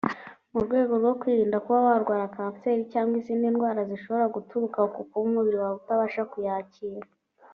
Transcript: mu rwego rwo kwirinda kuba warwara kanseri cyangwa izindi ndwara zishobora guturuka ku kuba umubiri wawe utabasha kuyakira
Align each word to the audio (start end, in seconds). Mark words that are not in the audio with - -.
mu 0.51 0.59
rwego 0.65 0.93
rwo 1.01 1.13
kwirinda 1.21 1.57
kuba 1.63 1.79
warwara 1.87 2.33
kanseri 2.35 2.83
cyangwa 2.93 3.13
izindi 3.21 3.45
ndwara 3.53 3.81
zishobora 3.91 4.33
guturuka 4.35 4.79
ku 4.93 5.01
kuba 5.09 5.27
umubiri 5.29 5.57
wawe 5.61 5.75
utabasha 5.81 6.21
kuyakira 6.31 7.07